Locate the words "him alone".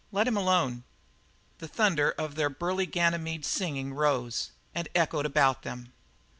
0.27-0.83